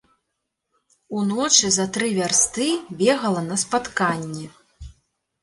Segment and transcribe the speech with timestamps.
[1.19, 2.67] Уночы за тры вярсты
[3.03, 4.49] бегала на спатканне.